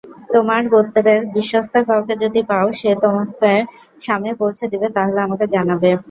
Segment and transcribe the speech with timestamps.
[0.33, 3.51] তোমার গোত্রের বিশ্বস্ত কাউকে যদি পাও যে তোমাকে
[4.01, 5.89] শামে পৌঁছে দিবে তাহলে আমাকে জানাবে।